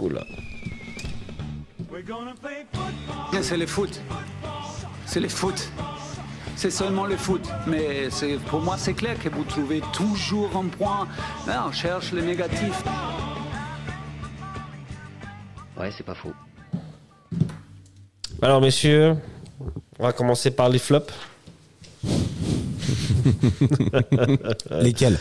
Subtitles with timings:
[0.00, 0.22] Oula.
[3.40, 4.00] C'est le foot.
[5.06, 5.70] C'est le foot.
[6.54, 7.40] C'est seulement le foot.
[7.66, 11.08] Mais c'est- pour moi, c'est clair que vous trouvez toujours un point.
[11.46, 12.82] Non, on cherche le négatif.
[15.78, 16.34] Ouais, c'est pas faux.
[18.42, 19.16] Alors, messieurs,
[19.98, 21.12] on va commencer par les flops.
[24.82, 25.18] Lesquels?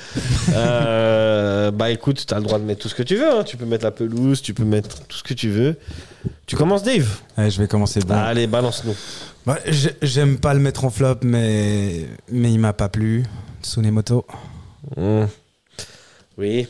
[0.53, 3.29] Euh, bah écoute, tu as le droit de mettre tout ce que tu veux.
[3.39, 3.43] hein.
[3.43, 5.77] Tu peux mettre la pelouse, tu peux mettre tout ce que tu veux.
[6.45, 7.07] Tu commences, Dave?
[7.37, 8.15] Ouais, Je vais commencer bon.
[8.15, 8.95] Allez, balance-nous.
[9.45, 13.23] Bah, j'ai- J'aime pas le mettre en flop, mais, mais il m'a pas plu.
[13.61, 14.25] Tsunemoto.
[14.97, 15.23] Mmh.
[16.37, 16.67] Oui.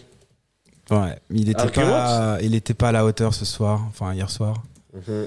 [0.91, 4.61] Ouais, il était pas, il était pas à la hauteur ce soir, enfin hier soir.
[4.93, 5.25] Mhm.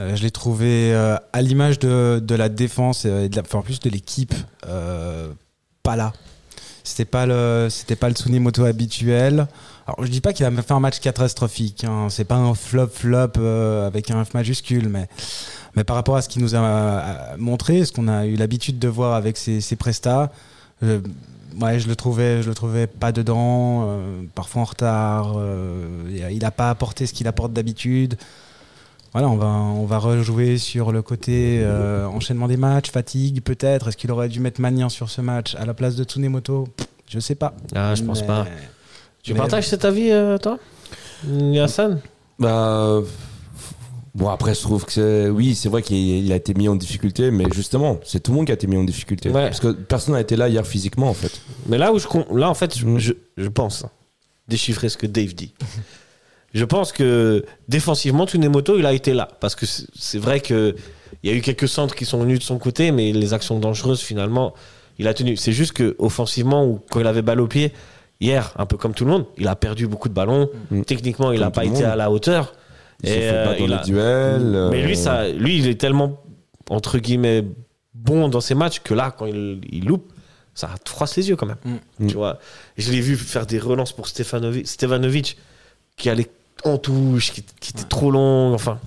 [0.00, 3.58] Euh, je l'ai trouvé euh, à l'image de, de la défense et de la, enfin,
[3.58, 4.34] en plus de l'équipe,
[4.68, 5.32] euh,
[5.88, 6.12] pas là.
[6.84, 9.46] C'était pas le, c'était pas le Tsunemoto habituel.
[9.86, 11.84] Alors je dis pas qu'il a fait un match catastrophique.
[11.84, 12.08] Hein.
[12.10, 15.08] C'est pas un flop flop euh, avec un F majuscule, mais
[15.76, 18.78] mais par rapport à ce qu'il nous a euh, montré, ce qu'on a eu l'habitude
[18.78, 20.30] de voir avec ses, prestats,
[20.82, 21.00] euh,
[21.58, 23.88] ouais, je le trouvais, je le trouvais pas dedans,
[24.34, 25.36] parfois en retard.
[26.10, 28.18] il a pas apporté ce qu'il apporte d'habitude.
[29.12, 33.88] Voilà, on va, on va rejouer sur le côté euh, enchaînement des matchs, fatigue peut-être.
[33.88, 36.68] Est-ce qu'il aurait dû mettre Magnan sur ce match à la place de Tsunemoto?
[37.08, 37.54] Je sais pas.
[37.74, 38.46] Ah, je pense Mais- pas.
[39.22, 40.58] Tu mais- partages cet avis, euh, toi?
[41.60, 42.00] Hassan?
[42.38, 43.00] Bah.
[44.14, 45.28] Bon, après, je trouve que c'est.
[45.28, 48.36] Oui, c'est vrai qu'il il a été mis en difficulté, mais justement, c'est tout le
[48.36, 49.28] monde qui a été mis en difficulté.
[49.30, 49.44] Ouais.
[49.46, 51.40] Parce que personne n'a été là hier physiquement, en fait.
[51.66, 53.90] Mais là où je là en fait je, je, je pense hein,
[54.48, 55.52] déchiffrer ce que Dave dit.
[56.54, 60.74] je pense que défensivement Tsunemoto il a été là parce que c'est vrai que
[61.22, 63.58] il y a eu quelques centres qui sont venus de son côté mais les actions
[63.58, 64.54] dangereuses finalement
[64.98, 65.36] il a tenu.
[65.36, 67.72] C'est juste que offensivement ou quand il avait balle au pied
[68.20, 70.48] hier un peu comme tout le monde il a perdu beaucoup de ballons.
[70.70, 70.82] Mm.
[70.82, 72.54] Techniquement il n'a pas été à la hauteur.
[73.02, 74.68] Il Et, fait euh, battre dans il les a- duels.
[74.70, 76.20] Mais lui euh, ça lui il est tellement
[76.70, 77.44] entre guillemets
[77.94, 80.12] bon dans ses matchs que là quand il, il loupe
[80.54, 81.80] ça froisse les yeux quand même.
[82.00, 82.06] Mm.
[82.08, 82.38] Tu vois,
[82.76, 85.36] je l'ai vu faire des relances pour Stefanovic, Stevanovic
[85.96, 86.26] qui allait
[86.64, 88.54] en touche, qui, qui était trop long.
[88.54, 88.78] Enfin,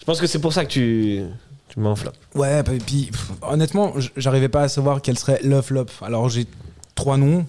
[0.00, 1.22] je pense que c'est pour ça que tu,
[1.68, 2.12] tu mets en flop.
[2.34, 5.86] Ouais, et puis pff, honnêtement, j'arrivais pas à savoir quel serait le flop.
[6.02, 6.46] Alors j'ai
[6.94, 7.46] trois noms,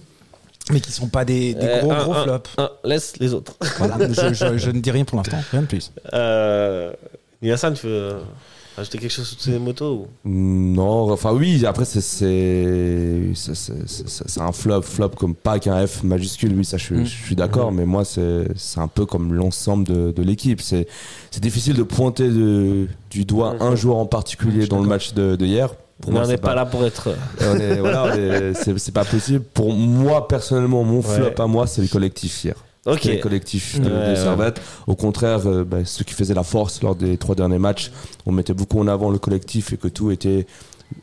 [0.70, 2.50] mais qui sont pas des, des Euh, gros un, gros un, flops.
[2.58, 3.54] un, laisse les autres.
[3.78, 5.90] Voilà, je, je- je ne dis rien pour l'instant, rien de plus.
[6.12, 6.92] Euh,
[7.42, 7.48] tu
[7.86, 8.16] veux
[8.78, 10.06] ajouter quelque chose sur tes motos ou...
[10.24, 12.00] Non, enfin oui, après c'est
[14.40, 17.04] un flop, flop comme pas qu'un F majuscule, oui ça je, suis- Mm.
[17.04, 20.60] je suis d'accord, mais moi c'est c'est un peu comme l'ensemble de, de l'équipe.
[20.60, 20.86] C'est
[21.30, 25.36] c'est difficile de pointer de- du doigt un joueur en particulier dans le match de,
[25.36, 25.70] de hier.
[26.00, 27.10] Pour Mais moi, on n'est pas là pour être.
[27.38, 28.14] voilà,
[28.54, 29.40] c'est pas possible.
[29.52, 31.40] Pour moi personnellement, mon flop Ouais.
[31.40, 32.54] à moi c'est le collectif hier.
[32.86, 33.00] Ok.
[33.02, 34.16] C'était le collectif de, Ouais, de ouais.
[34.16, 34.60] Servette.
[34.86, 37.90] Au contraire, euh, bah, ce qui faisait la force lors des trois derniers matchs,
[38.26, 40.46] on mettait beaucoup en avant le collectif et que tout était,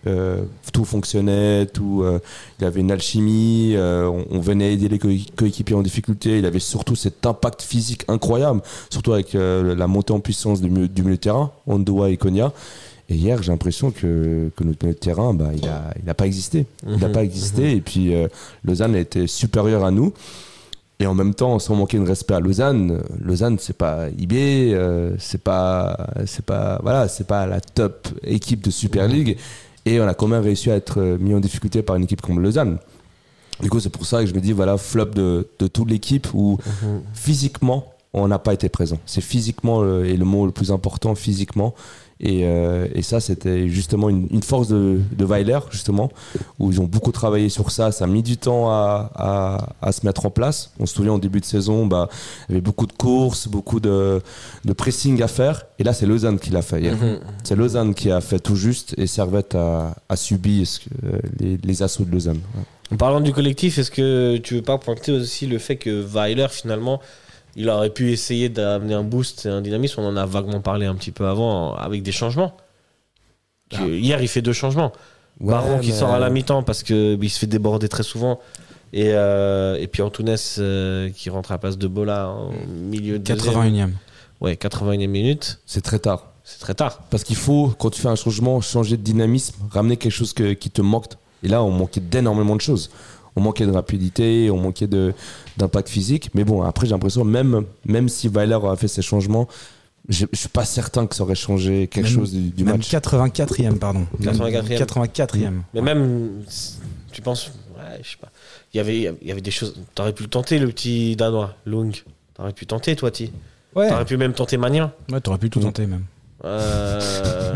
[0.08, 0.42] euh,
[0.74, 2.20] tout fonctionnait, tout, euh,
[2.60, 6.40] il y avait une alchimie, euh, on, on venait aider les coé- coéquipiers en difficulté.
[6.40, 10.88] Il avait surtout cet impact physique incroyable, surtout avec la montée en puissance du, milieu-
[10.88, 12.54] du milieu de terrain, Ondoa et Konya.
[13.10, 16.14] Et hier, j'ai l'impression que, que notre milieu de terrain, bah, il n'a il a
[16.16, 16.66] pas existé.
[16.86, 17.72] Il n'a Mhm, pas existé.
[17.72, 18.14] Et puis,
[18.66, 20.12] Lausanne a été supérieur à nous.
[21.00, 25.16] Et en même temps, sans manquer de respect à Lausanne, Lausanne c'est pas IB, euh,
[25.20, 29.38] c'est pas, c'est pas, voilà, c'est pas la top équipe de Super League.
[29.86, 32.22] Et on a quand même réussi à être euh, mis en difficulté par une équipe
[32.22, 32.80] comme Lausanne.
[33.62, 36.28] Du coup, c'est pour ça que je me dis, voilà, flop de, de toute l'équipe
[36.34, 36.58] où
[37.14, 38.98] physiquement, on n'a pas été présent.
[39.06, 41.74] C'est physiquement le, et le mot le plus important, physiquement.
[42.20, 46.12] Et, euh, et ça, c'était justement une, une force de, de Weiler, justement,
[46.58, 47.92] où ils ont beaucoup travaillé sur ça.
[47.92, 50.72] Ça a mis du temps à, à, à se mettre en place.
[50.80, 52.10] On se souvient, en début de saison, bah,
[52.50, 54.22] il y avait beaucoup de courses, beaucoup de,
[54.66, 55.66] de pressing à faire.
[55.78, 56.96] Et là, c'est Lausanne qui l'a fait hier.
[56.96, 57.20] Mhm.
[57.44, 60.64] C'est Lausanne qui a fait tout juste et Servette a, a subi
[61.04, 62.40] euh, les, les assauts de Lausanne.
[62.56, 62.64] Ouais.
[62.94, 66.48] En parlant du collectif, est-ce que tu veux pas pointer aussi le fait que Weiler,
[66.50, 67.02] finalement,
[67.58, 70.86] il aurait pu essayer d'amener un boost et un dynamisme On en a vaguement parlé
[70.86, 72.56] un petit peu avant, avec des changements.
[73.70, 74.94] Que- Hier, il fait deux changements.
[75.40, 78.40] Baron qui mais- sort à la mi-temps parce qu'il se fait déborder très souvent.
[78.94, 83.20] Et, euh, et puis Antunes euh, qui rentre à la place de Bola en milieu
[83.20, 83.54] de deuxième.
[83.54, 83.92] 81e.
[84.40, 85.60] Ouais, 81e minute.
[85.66, 86.32] C'est très tard.
[86.46, 87.02] C'est très tard.
[87.10, 90.54] Parce qu'il faut, quand tu fais un changement, changer de dynamisme, ramener quelque chose que-
[90.54, 91.08] qui te manque.
[91.44, 92.90] Et là, on manquait d'énormément de choses.
[93.38, 95.14] On manquait de rapidité, on manquait de-
[95.58, 96.30] d'impact physique.
[96.34, 99.48] Mais bon, après, j'ai l'impression, même, même si Weiler a fait ses changements,
[100.10, 102.78] je je suis pas certain que ça aurait changé quelque Même- chose du, du Même
[102.78, 102.90] match.
[102.90, 104.08] 84e, pardon.
[104.22, 104.78] 84e.
[104.78, 105.62] 84e.
[105.76, 106.30] Mais même,
[107.12, 108.30] tu penses, ouais, je sais pas.
[108.74, 109.76] Il y avait, il y avait des choses.
[109.96, 111.94] T'aurais pu le tenter, le petit Danois, Lung.
[112.36, 113.32] T'aurais pu tenter, toi, Ti.
[113.76, 114.92] Ouais, T'aurais pu même tenter Magnin.
[115.12, 116.04] ouais t'aurais pu tout tenter même.
[116.46, 117.00] Euh,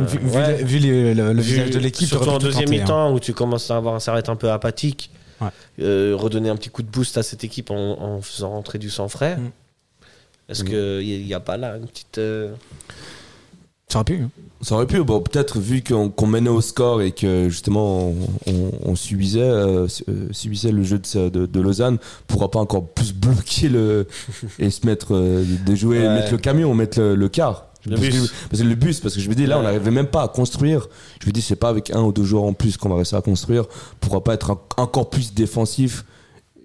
[0.08, 1.14] vu ouais.
[1.14, 2.72] le, le Vu- visage de l'équipe, Surtout en deuxième hein.
[2.80, 5.10] mi-temps où tu commences à avoir un s'arrête un peu apathique.
[5.42, 5.48] Ouais.
[5.82, 8.90] Euh, redonner un petit coup de boost à cette équipe en, en faisant rentrer du
[8.90, 9.38] sang frais.
[9.38, 9.52] Mm.
[10.50, 10.68] Est-ce Mm.
[10.68, 12.18] qu'il n'y a, pas là une petite.
[12.18, 12.54] euh,
[13.88, 14.22] Ça aurait pu.
[14.24, 14.30] hein.
[14.64, 18.16] Ça aurait pu, bon, peut-être vu qu'on menait au score et que justement on,
[18.46, 21.98] on- on subissait, euh, su- subissait le jeu de, de, de Lausanne,
[22.28, 24.06] pourra pas encore plus bloquer le
[24.60, 26.14] et se mettre euh, de jouer, Ouais.
[26.14, 27.71] mettre le camion, mettre le, le car.
[27.86, 28.30] Le parce, bus.
[28.30, 30.24] Que, parce que le bus, parce que je me dis là, on n'arrivait même pas
[30.24, 30.88] à construire.
[31.22, 33.18] Je me dis, c'est pas avec un ou deux joueurs en plus qu'on va réussir
[33.18, 33.66] à construire.
[34.00, 36.06] Pourra pas être en- encore plus défensif?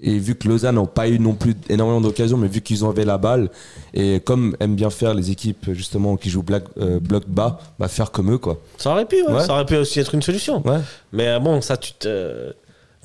[0.02, 2.92] Et vu que Lausanne n'ont pas eu non plus énormément d'occasions, mais vu qu'ils ont
[2.92, 3.48] la balle,
[3.94, 7.88] et comme aiment bien faire les équipes justement qui jouent black- euh, bloc bas, bah
[7.88, 8.60] faire comme eux quoi.
[8.76, 9.32] Ça aurait pu, ouais.
[9.32, 9.42] Ouais.
[9.42, 10.60] ça aurait pu aussi être une solution.
[10.66, 10.80] Ouais.
[11.14, 12.52] Mais euh, bon, ça, tu te.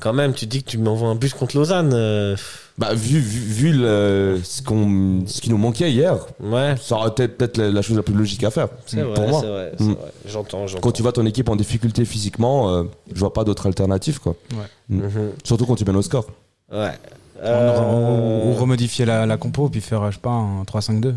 [0.02, 1.92] Quand même, tu dis que tu m'envoies un bus contre Lausanne.
[1.94, 2.36] euh,
[2.78, 7.10] Bah vu vu, vu le, ce qu'on ce qui nous manquait hier, Ouais, ça aurait
[7.12, 8.68] été peut-être la, la chose la plus logique à faire.
[8.88, 9.40] c'est vrai, Pour moi.
[9.42, 9.94] c'est vrai, c'est Mm.
[9.94, 10.12] vrai.
[10.28, 10.82] J'entends, j'entends.
[10.82, 12.84] Quand tu vois ton équipe en difficulté physiquement, euh,
[13.14, 14.36] je vois pas d'autre alternative quoi.
[14.90, 15.32] Mhm.
[15.44, 16.26] Surtout quand tu mènes au score.
[16.72, 16.92] Ouais.
[17.44, 21.14] Ou, Euh, remodifier la, la compo puis faire, je sais pas, un 3-5-2.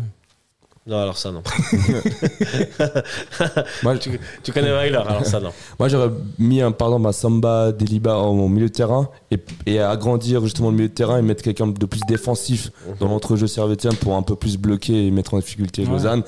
[0.87, 1.41] Non, alors ça, non.
[3.83, 5.51] Moi, tu, tu connais Weiler, alors ça, non.
[5.79, 9.39] Moi, j'aurais mis un, par exemple, un Samba Deliba en, en milieu de terrain et,
[9.65, 13.47] et agrandir justement le milieu de terrain et mettre quelqu'un de plus défensif dans l'entrejeu
[13.47, 15.91] servétien pour un peu plus bloquer et mettre en difficulté Ouais.
[15.91, 16.21] Lausanne.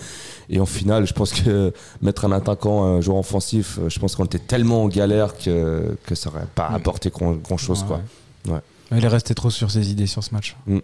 [0.50, 1.72] Et en finale, je pense que
[2.02, 5.96] mettre un attaquant, un joueur offensif, euh, je pense qu'on était tellement en galère que,
[6.06, 7.82] que ça aurait pas apporté grand, chose.
[7.84, 7.98] Ouais,
[8.46, 8.54] Quoi.
[8.56, 8.62] ouais.
[8.96, 10.56] Il est resté trop sur ses idées sur ce match.
[10.66, 10.82] Mais,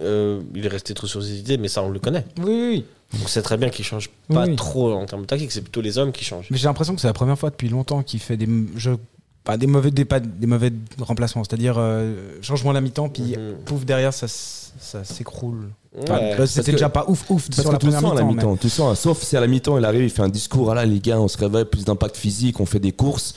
[0.00, 2.24] euh, il est resté trop sur ses idées, mais ça, on le connaît.
[2.38, 2.84] Oui, oui.
[3.24, 4.54] On sait très bien qu'il change pas Oui.
[4.56, 6.48] trop en termes tactiques, c'est plutôt les hommes qui changent.
[6.50, 8.98] Mais j'ai l'impression que c'est la première fois depuis longtemps qu'il fait des jeux,
[9.58, 11.42] des mauvais, des, pas des mauvais remplacements.
[11.42, 13.54] C'est-à-dire euh, changement à la mi-temps, puis Mhm.
[13.64, 14.26] pouf derrière ça,
[15.04, 15.70] s'écroule.
[16.02, 16.36] Enfin, Ouais.
[16.36, 18.24] bah, C'était déjà pas ouf ouf Parce sur que la le première sens à la
[18.24, 18.52] mi-temps.
[18.52, 18.94] mi-temps, sens, hein.
[18.94, 21.18] sauf si à la mi-temps il arrive, il fait un discours, ah là les gars,
[21.18, 23.34] on se réveille, plus d'impact physique, on fait des courses.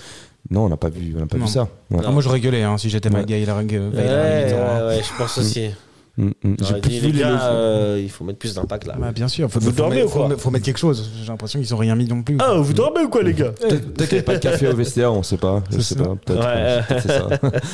[0.51, 1.45] Non, on n'a pas vu, on n'a pas Non.
[1.45, 1.67] vu ça.
[1.89, 2.01] Ouais.
[2.05, 3.15] Ah, moi j'aurais gueulé hein, si j'étais Ouais.
[3.15, 4.57] Ouais, mi-temps.
[4.59, 4.79] hein.
[4.81, 5.69] ouais, ouais, je pense aussi.
[6.17, 6.55] Mm, mm.
[6.61, 8.95] J'ai plus vu les gars, euh, il faut mettre plus d'impact là.
[8.99, 11.09] Bah, bien sûr, faut, Vous faut dormez mettre, ou quoi faut, faut mettre quelque chose.
[11.21, 12.35] J'ai l'impression qu'ils ont rien mis non plus.
[12.41, 14.67] Ah, vous dormez ou quoi, les gars Peut-être peut-être qu'il n'y a pas de café
[14.67, 15.63] au vestiaire, on sait pas.
[15.71, 16.39] Je sais pas, peut-être.
[16.41, 16.45] Ouais.
[16.47, 17.27] euh, c'est ça.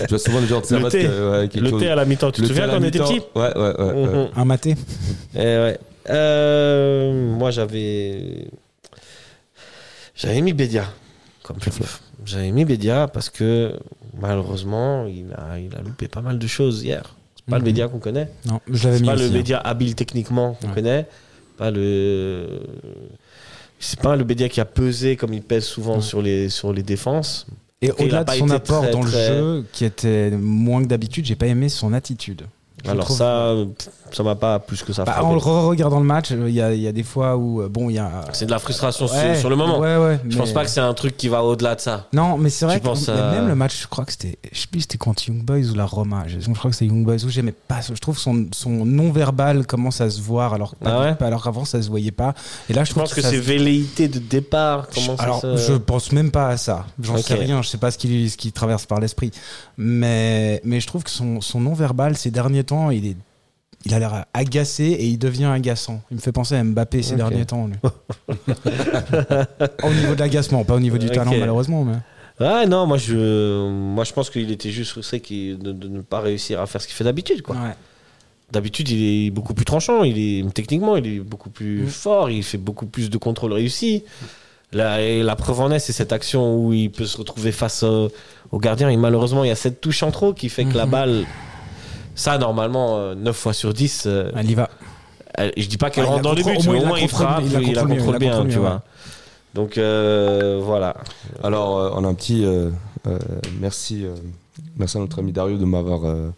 [0.03, 1.03] Je vois souvent les gens de servette thé.
[1.05, 2.83] que, ouais, quelque Le chose- thé à la mi-temps, tu te le souviens quand on
[2.83, 3.11] était mi-temps.
[3.11, 4.05] petit Ouais, ouais, ouais.
[4.05, 4.27] Mhm.
[4.35, 4.75] Un maté.
[5.33, 5.79] Eh ouais.
[6.11, 8.47] Euh, moi, j'avais.
[10.15, 10.85] J'avais mis Bédia
[11.41, 11.99] comme fleuve.
[12.27, 13.73] J'avais mis Bédia parce que
[14.19, 17.15] malheureusement, il a, il a loupé pas mal de choses hier.
[17.37, 17.61] C'est pas Mhm.
[17.61, 18.29] le Bédia qu'on connaît.
[18.45, 19.29] Non, je l'avais mis pas le hein.
[19.31, 20.73] Bédia habile techniquement qu'on Ouais.
[20.75, 21.07] connaît.
[21.57, 22.59] Pas le.
[23.79, 26.01] C'est pas le Bédia qui a pesé comme il pèse souvent Ouais.
[26.01, 27.47] sur, les, sur les défenses.
[27.81, 31.25] Et au-delà de son apport très, dans le très- jeu, qui était moins que d'habitude,
[31.25, 32.41] j'ai pas aimé son attitude.
[32.85, 33.53] Je Alors trouve- ça,
[34.11, 36.73] ça m'a pas plus que ça Bah, en le regardant le match, il y a,
[36.75, 38.23] y a des fois où, euh, bon, il y a.
[38.33, 39.79] C'est de la frustration sur- Ouais, sur, le moment.
[39.79, 40.19] Ouais, ouais.
[40.29, 42.05] Je pense mais- pas que c'est un truc qui va au-delà de ça.
[42.13, 44.67] Non, mais c'est vrai que à- même le match, je crois que c'était, je sais
[44.67, 46.25] plus, c'était contre Young Boys ou la Roma.
[46.27, 47.79] Je, je crois que c'était Young Boys où j'aimais pas.
[47.81, 51.43] Je trouve son, son non verbal commence à se voir alors, que pas- Ah alors
[51.43, 52.35] qu'avant ça se voyait pas.
[52.69, 54.87] Et là, je, Je trouve pense que ça c'est se- velléité de départ.
[54.93, 56.85] Comment ça alors, se- je pense même pas à ça.
[57.01, 57.21] J'en Ok.
[57.23, 57.63] sais rien.
[57.63, 59.31] Je sais pas ce qui, ce qui traverse par l'esprit.
[59.77, 63.15] Mais, mais je trouve que son, son non-verbal, ces derniers temps, il est,
[63.85, 66.01] il a l'air agacé et il devient agaçant.
[66.11, 67.69] Il me fait penser à Mbappé ces derniers temps.
[69.83, 71.83] au niveau de l'agacement, pas au niveau du talent, malheureusement.
[71.85, 71.95] Mais...
[72.39, 76.19] Ouais, non, moi je, moi, je pense qu'il était juste frustré de, de ne pas
[76.19, 77.41] réussir à faire ce qu'il fait d'habitude.
[77.41, 77.55] quoi.
[77.55, 77.75] Ouais.
[78.51, 80.03] D'habitude, il est beaucoup plus tranchant.
[80.03, 81.87] Il est, techniquement, il est beaucoup plus Mm.
[81.87, 82.29] fort.
[82.29, 84.03] Il fait beaucoup plus de contrôles réussis.
[84.71, 87.83] La, et la preuve en est, c'est cette action où il peut se retrouver face
[87.83, 88.09] au,
[88.51, 88.89] au gardien.
[88.89, 90.91] Et malheureusement, il y a cette touche en trop qui fait que la Mhm.
[90.91, 91.25] balle.
[92.17, 94.69] Ça, normalement, 9 fois sur 10, euh, Elle y va.
[95.35, 96.85] Elle- je dis pas qu'elle Ah, il rentre dans les buts, au mais moins, au
[96.87, 98.81] moins il frappe, il la il la contrôle il la bien, tu vois.
[99.53, 100.95] Donc euh, voilà.
[101.43, 102.43] Alors, euh, on a un petit.
[102.43, 102.69] euh,
[103.07, 103.17] euh,
[103.61, 104.15] merci, euh,
[104.77, 106.29] merci à notre ami Dario de m'avoir euh,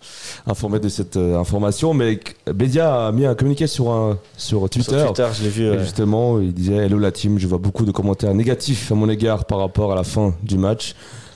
[0.47, 1.93] informé de cette euh, information.
[1.93, 2.19] Mais
[2.53, 4.99] Bédia a mis un communiqué sur, un, sur Twitter.
[4.99, 5.69] Sur Twitter, je l'ai vu.
[5.71, 5.79] Ouais.
[5.79, 9.45] justement, il disait Hello la team, je vois beaucoup de commentaires négatifs à mon égard
[9.45, 10.93] par rapport à la fin du match.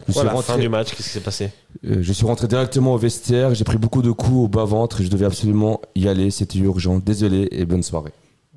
[0.07, 1.51] Je, Voilà, suis, fin rentré, du match, qu'est-ce qui s'est passé
[1.85, 5.05] euh, je suis rentré directement au vestiaire, j'ai pris beaucoup de coups au bas-ventre et
[5.05, 6.99] je devais absolument y aller, c'était urgent.
[6.99, 8.11] Désolé et bonne soirée.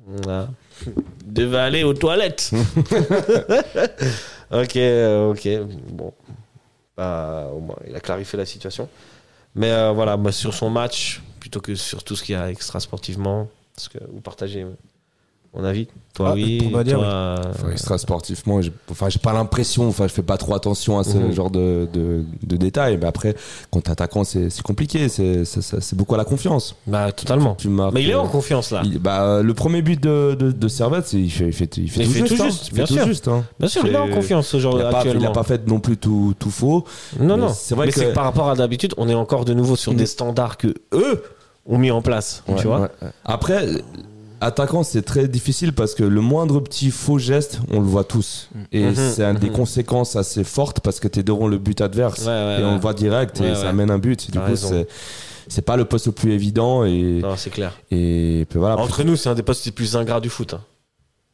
[0.05, 0.49] Voilà.
[1.25, 2.51] Devait aller aux toilettes.
[4.51, 5.49] ok, euh, ok.
[5.91, 6.13] Bon.
[6.95, 8.87] Bah, au moins, il a clarifié la situation.
[9.55, 12.49] Mais euh, voilà, moi, sur son match, plutôt que sur tout ce qu'il y a
[12.49, 14.65] extra sportivement, parce que vous partagez
[15.55, 16.57] Mon avis Toi, Ah, oui.
[16.63, 20.23] pour pas dire, toi, Enfin, extra sportivement, j'ai enfin, j'ai pas l'impression, enfin, je fais
[20.23, 21.31] pas trop attention à ce Mhm.
[21.31, 22.97] genre de, de, de détails.
[22.97, 23.35] Mais après,
[23.71, 25.09] quand t'es attaquant, c'est c'est compliqué.
[25.09, 26.75] C'est c'est- c'est- c'est beaucoup à la confiance.
[26.87, 27.53] Bah, totalement.
[27.55, 28.81] Tu marques, Mais il est euh, en confiance là.
[28.83, 31.87] il- bah, le premier but de, de, de Servette, c'est- il fait, il fait, il
[31.89, 32.37] fait Il tout fait juste.
[32.37, 32.49] tout hein.
[32.69, 33.05] fait bien tout sûr.
[33.05, 33.43] juste, hein.
[33.59, 35.67] Bien sûr, il est en confiance ce genre Il a, pas, il a pas fait
[35.67, 36.83] non plus tout, tout faux.
[37.19, 37.49] Non, Mais non.
[37.53, 39.75] c'est vrai mais que- c'est que par rapport à d'habitude, on est encore de nouveau
[39.75, 39.97] sur Mm.
[39.97, 41.23] des standards que eux
[41.67, 42.43] ont mis en place.
[42.47, 42.87] Ouais, tu vois ouais.
[43.23, 43.67] Après,
[44.41, 48.49] attaquant, c'est très difficile parce que le moindre petit faux geste, on le voit tous.
[48.71, 49.55] Et Mhm, c'est un des mhm.
[49.55, 52.21] conséquences assez fortes parce que tu es devant le but adverse.
[52.21, 54.31] Ouais, ouais, et on le voit direct et ça amène un but.
[54.31, 54.87] Du coup, c'est.
[55.49, 57.71] C'est pas le poste le plus évident et, c'est clair.
[57.89, 58.77] et puis voilà.
[58.77, 60.53] Entre nous, c'est un des postes les plus ingrats du foot.
[60.55, 60.61] hein.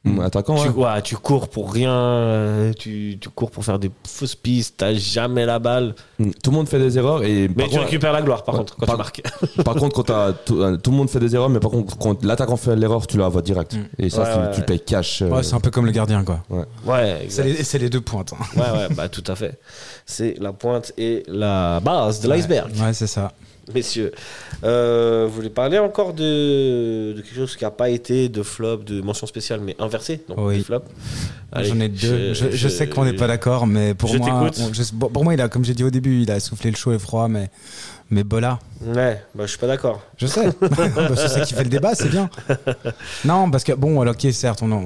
[0.05, 0.85] Mm, attaquant, Tu, ouais.
[0.85, 4.93] ouais, tu cours pour rien, euh, tu, tu cours pour faire des fausses pistes, t'as
[4.93, 5.95] jamais la balle.
[6.19, 6.31] Mm.
[6.43, 8.59] Tout le monde fait des erreurs et Mais tu contre, récupères la gloire par Ouais,
[8.59, 9.21] contre quand par- tu marques.
[9.63, 11.97] par contre, quand t'as- tout, euh, tout le monde fait des erreurs, mais par contre,
[11.97, 13.75] quand l'attaquant fait l'erreur, tu la vois direct.
[13.75, 13.85] Mm.
[13.99, 14.65] Et ça, Ouais, tu, ouais, tu ouais.
[14.65, 15.21] payes cash.
[15.21, 16.39] euh, Ouais, c'est un peu comme le gardien, quoi.
[16.85, 18.33] Ouais, C'est les, c'est les deux pointes.
[18.33, 18.43] hein.
[18.59, 19.57] ouais, ouais, bah tout à fait.
[20.05, 22.71] C'est la pointe et la base de l'iceberg.
[22.77, 23.31] Ouais, c'est ça.
[23.73, 24.11] Messieurs,
[24.65, 28.77] euh, vous voulez parler encore de, de quelque chose qui n'a pas été de flop,
[28.79, 30.57] de mention spéciale, mais inversé donc Oui.
[30.57, 30.85] des flops
[31.55, 32.33] J'en ai deux.
[32.33, 35.33] Je, je sais qu'on n'est pas d'accord, mais pour je moi, on- je- pour moi,
[35.33, 37.49] il a, comme j'ai dit au début, il a soufflé le chaud et froid, mais,
[38.09, 40.01] mais Bola, Ouais, bah, je suis pas d'accord.
[40.17, 40.47] je sais.
[40.59, 42.29] Bah, c'est ça qui fait le débat, c'est bien.
[43.23, 44.83] Non, parce que bon, alors ok, certes, on en,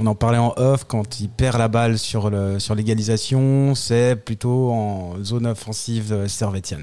[0.00, 4.16] on en parlait en off quand il perd la balle sur le sur l'égalisation, c'est
[4.16, 6.82] plutôt en zone offensive servétienne.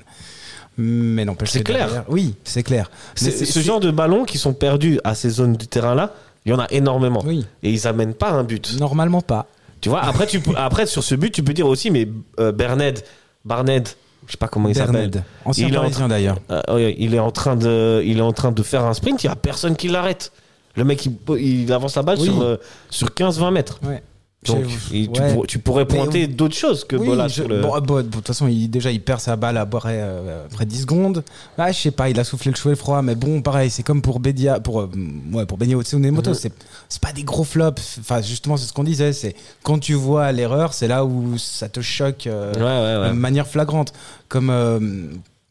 [0.77, 1.85] Mais n'empêche C'est clair.
[1.87, 2.91] derrière- Oui, c'est clair.
[3.23, 6.13] Mais ce genre de ballons qui sont perdus à ces zones du terrain-là,
[6.45, 7.23] il y en a énormément.
[7.25, 8.79] Oui, Et ils amènent pas un but.
[8.79, 9.47] normalement pas.
[9.81, 12.07] Tu vois, après, tu après, sur ce but, tu peux dire aussi, mais
[12.39, 12.99] euh, Berned,
[13.45, 13.87] Barned,
[14.27, 15.11] je sais pas comment il s'appelle.
[15.45, 16.37] Ancien Il est en parisien d'ailleurs.
[16.51, 19.23] Euh, il est en train de, il est en train de faire un sprint.
[19.23, 20.31] Il y a personne qui l'arrête.
[20.75, 22.25] Le mec, il, il avance la balle Oui.
[22.25, 22.57] sur, euh,
[22.91, 23.79] sur 15-20 mètres.
[23.83, 24.03] Ouais.
[24.45, 25.33] Donc, tu, ouais.
[25.33, 27.59] pour- tu pourrais pointer on- d'autres choses que Oui, Bola je- sur le.
[27.61, 30.81] bon, bon, de toute façon, il, déjà, il perd sa balle après, euh, après 10
[30.81, 31.23] secondes.
[31.57, 33.71] Ah, je sais pas, il a soufflé le chaud et le froid, mais bon, pareil,
[33.71, 34.89] c'est comme pour Bedia, pour, euh,
[35.33, 36.35] ouais, pour Benio Tsunemoto, Mhm.
[36.35, 36.53] c'est,
[36.87, 37.97] c'est pas des gros flops.
[37.99, 41.67] Enfin, justement, c'est ce qu'on disait, c'est quand tu vois l'erreur, c'est là où ça
[41.67, 43.91] te choque euh, Ouais, de manière flagrante.
[44.29, 44.79] Comme, euh,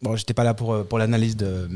[0.00, 1.68] bon, j'étais pas là pour, euh, pour l'analyse de,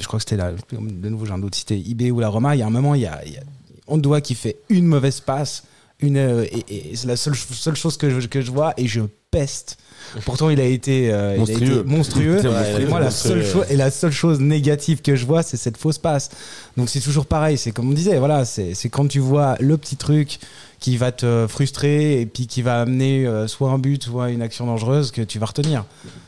[0.00, 2.56] je crois que c'était là, de nouveau, j'ai un doute, c'était IB ou la Roma.
[2.56, 3.42] Il y a un moment, il y a, il y a
[3.88, 5.62] Ondoa qui fait une mauvaise passe,
[6.00, 8.86] une, euh, et, et c'est la seule, seule chose que je, que je vois, et
[8.86, 9.00] je
[9.30, 9.78] peste.
[10.24, 11.78] Pourtant, il a été, euh, il a Monstrueux.
[11.80, 12.38] été monstrueux.
[12.40, 12.80] C'est Ouais, monstrueux.
[12.82, 15.76] Et moi, la seule chose, et la seule chose négative que je vois, c'est cette
[15.76, 16.28] fausse passe.
[16.76, 17.58] Donc, c'est toujours pareil.
[17.58, 20.38] C'est comme on disait, voilà, c'est quand tu vois le petit truc
[20.78, 24.42] qui va te frustrer et puis qui va amener euh, soit un but, soit une
[24.42, 25.84] action dangereuse que tu vas retenir.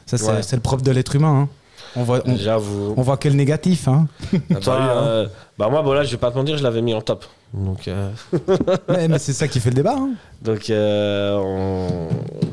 [0.07, 0.43] Ça, c'est Ouais.
[0.43, 1.43] c'est le propre de l'être humain.
[1.43, 1.49] hein.
[1.97, 2.95] On voit, on, J'avoue.
[2.97, 3.89] on voit que le négatif.
[3.89, 4.07] Hein.
[4.31, 5.07] Toi, bah hein.
[5.07, 5.29] euh,
[5.59, 7.25] bah moi, Bola, je vais pas te mentir, je l'avais mis en top.
[7.55, 8.11] Donc, euh,
[8.89, 9.97] mais mais c'est ça qui fait le débat.
[9.99, 10.11] hein.
[10.43, 12.09] donc euh, on-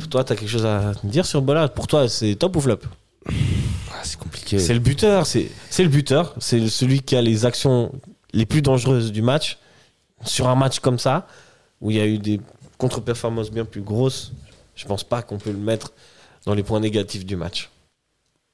[0.09, 1.67] toi, t'as quelque chose à dire sur Bola?
[1.67, 2.79] Pour toi, c'est top ou flop?
[3.27, 4.57] Ah, c'est compliqué.
[4.59, 7.91] C'est le buteur, c'est c'est le buteur, c'est celui qui a les actions
[8.33, 9.57] les plus dangereuses du match.
[10.23, 11.27] Sur un match comme ça,
[11.81, 12.39] où il y a eu des
[12.77, 14.31] contre-performances bien plus grosses,
[14.75, 15.91] je pense pas qu'on peut le mettre
[16.45, 17.69] dans les points négatifs du match.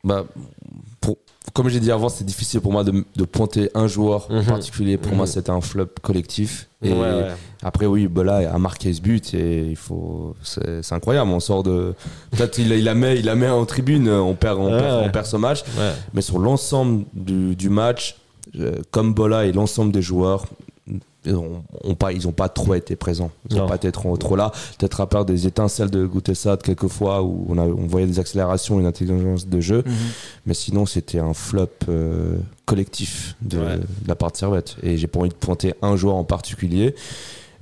[0.03, 0.25] Bah,
[1.00, 1.17] pour-
[1.53, 4.46] comme j'ai dit avant, c'est difficile pour moi de, de pointer un joueur en Mhm.
[4.46, 4.98] particulier.
[4.98, 5.17] Pour Mhm.
[5.17, 6.67] moi, c'était un flop collectif.
[6.84, 7.27] Et Ouais, ouais.
[7.62, 11.29] après, oui, Bola a marqué ce but et il faut, c'est incroyable.
[11.29, 11.93] On sort de,
[12.31, 15.00] peut-être il, il la met, il la met en tribune, on perd, on, Ouais, perd,
[15.01, 15.05] ouais.
[15.08, 15.63] on perd ce match.
[16.13, 18.15] Mais sur l'ensemble du, du match,
[18.60, 20.46] euh, comme Bola et l'ensemble des joueurs,
[21.25, 23.30] ils ont, ont pas, ils ont pas trop été présents.
[23.50, 23.66] Ils Non.
[23.66, 24.51] ont pas été trop, trop là.
[24.80, 28.80] Peut-être à part des étincelles de Goutessad quelquefois où on, a, on voyait des accélérations,
[28.80, 29.84] une intelligence de jeu.
[30.46, 33.78] Mais sinon, c'était un flop euh, collectif de, Ouais.
[33.78, 34.75] de la part de Servette.
[34.82, 36.96] Et j'ai pas envie de pointer un joueur en particulier.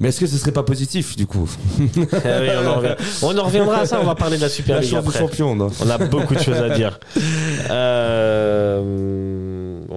[0.02, 1.50] Mais est-ce que ce serait pas positif du coup?
[1.78, 4.48] Ah oui, on, en revient- on en reviendra à ça, on va parler de la
[4.48, 5.20] Super La après.
[5.20, 6.98] champion, On a beaucoup de choses à dire.
[7.70, 9.19] Euh,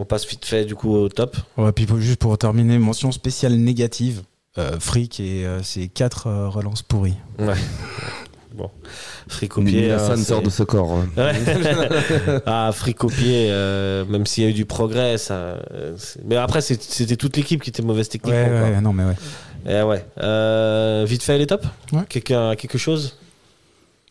[0.03, 1.37] on passe vite fait du coup au top.
[1.57, 4.23] Ouais, puis juste pour terminer, mention spéciale négative.
[4.59, 7.17] Euh, fric et euh, ses quatre euh, relances pourries.
[7.39, 7.55] Ouais.
[8.55, 8.71] Bon.
[9.29, 9.81] Fric au pied.
[9.81, 10.93] Nilassan hein, c'est- sort de ce corps.
[10.93, 11.09] hein.
[11.17, 12.41] Ouais.
[12.47, 15.17] ah, fric au pied, euh, même s'il y a eu du progrès.
[15.17, 15.35] Ça,
[15.73, 18.39] euh, mais après, c'était toute l'équipe qui était mauvaise techniquement.
[18.43, 18.69] Ouais, quoi.
[18.69, 19.15] ouais, non, mais ouais.
[19.67, 20.05] Eh ouais.
[20.23, 22.03] Euh, vite fait, les tops Ouais.
[22.11, 23.17] Quelqu'un a quelque chose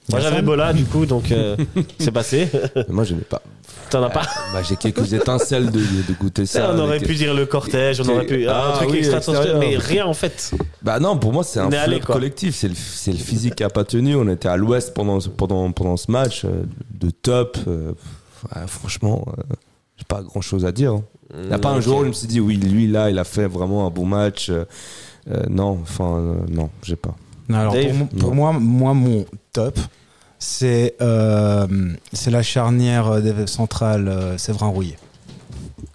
[0.09, 1.55] Moi j'avais Bola, du coup, donc euh,
[1.99, 2.47] c'est passé.
[2.75, 3.41] Mais Moi, je n'ai pas.
[3.89, 4.21] T'en as pas
[4.53, 6.71] Bah, j'ai quelques étincelles de, de goûter ça.
[6.73, 8.47] On aurait avec- pu dire le cortège, on Qui- aurait pu.
[8.47, 9.21] Ah un truc oui, extra
[9.59, 10.51] mais rien en fait.
[10.81, 12.55] Bah non, pour moi, c'est un allé, flop collectif.
[12.55, 14.15] C'est le, physique qui a pas tenu.
[14.15, 16.45] On était à l'ouest pendant, ce- pendant, pendant ce match.
[16.45, 17.57] euh, de top.
[17.67, 17.91] euh,
[18.55, 19.43] ouais, franchement, euh,
[19.97, 20.93] j'ai pas grand chose à dire.
[20.93, 21.03] hein.
[21.37, 23.17] Il n'y a pas un jour où je me suis dit, oui, lui, là, il
[23.19, 24.49] a fait vraiment un bon match.
[24.49, 24.65] Euh,
[25.29, 27.15] euh, non, enfin, euh, non, j'ai pas.
[27.51, 29.77] Non, alors Dave pour, moi, moi, mon top,
[30.39, 31.67] c'est euh,
[32.27, 34.97] la charnière euh, centrale euh, Séverin Rouillet.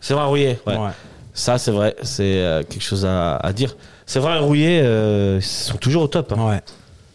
[0.00, 0.60] C'est vrai, Rouillet.
[0.66, 0.76] Ouais.
[0.76, 0.90] Ouais.
[1.34, 1.96] Ça, c'est vrai.
[2.02, 3.76] C'est euh, quelque chose à, à dire.
[4.14, 6.32] Vrai, Rouillet, euh, ils sont toujours au top.
[6.36, 6.48] hein.
[6.48, 6.60] Ouais.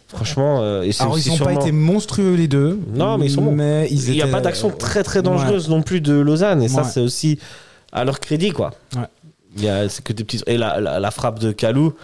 [0.08, 2.78] Franchement, euh, et Alors, ils n'ont pas été monstrueux les deux.
[2.92, 3.52] Non, mais ils sont bons.
[3.52, 6.62] Mais ils Il n'y a pas d'action très très dangereuse non plus de Lausanne.
[6.62, 6.88] Et ça, Ouais.
[6.92, 7.38] c'est aussi
[7.92, 8.72] à leur crédit, quoi.
[8.94, 9.06] Ouais.
[9.56, 10.42] Il y a, que des petits.
[10.46, 11.94] Et la, la, la frappe de Kalou,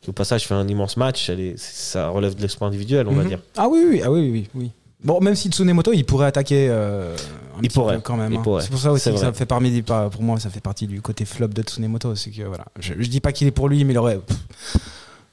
[0.00, 3.14] qui au passage fait un immense match, elle est, ça relève de l'exploit individuel, on
[3.14, 3.28] va Mhm.
[3.28, 3.40] dire.
[3.56, 4.70] Ah oui, oui, ah oui, oui, oui.
[5.02, 8.32] Bon, même si Tsunemoto, il pourrait attaquer euh, un Il petit pourrait, peu quand même.
[8.32, 8.58] il hein.
[8.60, 9.34] C'est pour ça aussi que ça vrai.
[9.38, 12.16] fait parmi, pour moi, ça fait partie du côté flop de Tsunemoto.
[12.16, 14.18] C'est que voilà, je, je dis pas qu'il est pour lui, mais il aurait,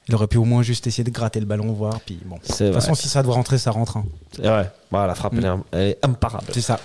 [0.08, 2.00] il aurait pu au moins juste essayer de gratter le ballon, voir.
[2.06, 2.36] Puis bon.
[2.36, 3.96] De toute façon, si ça doit rentrer, ça rentre.
[3.96, 4.04] hein.
[4.38, 5.62] Ouais, voilà, la frappe, Mm.
[5.72, 6.46] elle est imparable.
[6.52, 6.78] C'est ça.